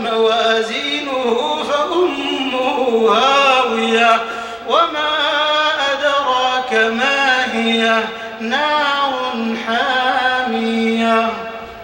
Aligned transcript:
موازينه 0.00 1.58
فأمه 1.68 3.08
هاوية. 3.08 4.20
وما 4.68 5.10
أدراك 5.92 6.72
ما 6.74 7.54
هي 7.54 8.02
نار 8.40 9.22
حامية. 9.66 10.09